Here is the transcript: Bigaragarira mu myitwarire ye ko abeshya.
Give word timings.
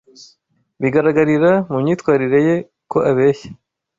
Bigaragarira 0.81 1.51
mu 1.71 1.77
myitwarire 1.83 2.39
ye 2.47 2.55
ko 2.91 2.97
abeshya. 3.09 3.49